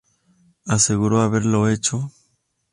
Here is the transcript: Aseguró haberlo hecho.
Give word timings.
Aseguró 0.65 1.21
haberlo 1.21 1.67
hecho. 1.69 2.11